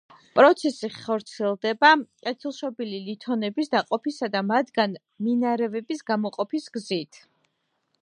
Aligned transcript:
პროცესი 0.37 0.87
ხორციელდება 0.93 1.91
კეთილშობილი 2.29 3.03
ლითონების 3.11 3.71
დაყოფისა 3.77 4.33
და 4.37 4.45
მათგან 4.51 4.99
მინარევების 5.29 6.05
გამოყოფის 6.13 6.71
გზით. 6.79 7.27